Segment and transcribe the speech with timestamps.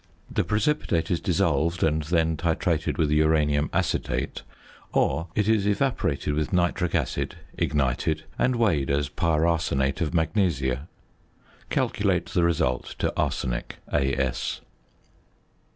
[0.31, 4.41] The precipitate is dissolved and then titrated with uranium acetate,
[4.93, 10.87] or it is evaporated with nitric acid, ignited, and weighed as pyrarsenate of magnesia.
[11.69, 14.61] Calculate the result to arsenic, As.